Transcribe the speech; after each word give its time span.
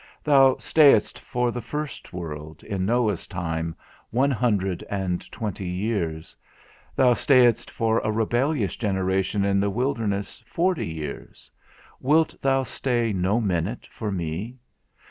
Thou 0.23 0.55
stayedst 0.57 1.19
for 1.19 1.51
the 1.51 1.61
first 1.61 2.11
world, 2.11 2.63
in 2.63 2.87
Noah's 2.87 3.27
time, 3.27 3.75
one 4.09 4.31
hundred 4.31 4.83
and 4.89 5.31
twenty 5.31 5.67
years; 5.67 6.35
thou 6.95 7.13
stayedst 7.13 7.69
for 7.69 7.99
a 7.99 8.09
rebellious 8.11 8.75
generation 8.75 9.45
in 9.45 9.59
the 9.59 9.69
wilderness 9.69 10.41
forty 10.47 10.87
years, 10.87 11.51
wilt 11.99 12.33
thou 12.41 12.63
stay 12.63 13.13
no 13.13 13.39
minute 13.39 13.87
for 13.91 14.11
me? 14.11 14.57